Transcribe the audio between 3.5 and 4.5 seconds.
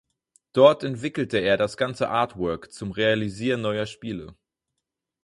neuer Spiele.